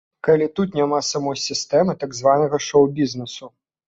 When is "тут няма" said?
0.59-1.01